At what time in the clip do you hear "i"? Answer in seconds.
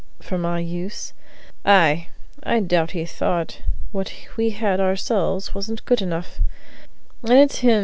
2.41-2.59